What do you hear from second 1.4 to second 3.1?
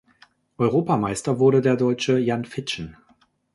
der Deutsche Jan Fitschen.